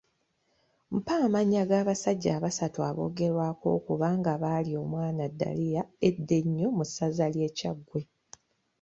[0.97, 7.47] Mpa amannya g’abasajja abasatu aboogerwako okuba nga baalya omwana Daliya edda ennyo mu Ssaza lye
[7.57, 8.01] Kyaggwe.